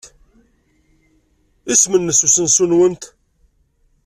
[1.73, 3.03] Isem-nnes usensu-nwent?